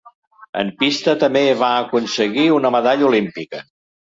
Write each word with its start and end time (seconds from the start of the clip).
En 0.61 0.69
pista, 0.79 1.13
també 1.25 1.43
va 1.61 1.69
aconseguir 1.83 2.49
una 2.59 2.73
medalla 2.79 3.09
olímpica. 3.11 3.63